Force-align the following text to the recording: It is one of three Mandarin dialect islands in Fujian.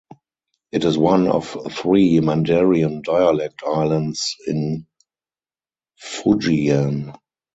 It 0.71 0.83
is 0.83 0.97
one 0.97 1.27
of 1.27 1.55
three 1.71 2.19
Mandarin 2.21 3.03
dialect 3.03 3.61
islands 3.63 4.35
in 4.47 4.87
Fujian. 6.01 7.15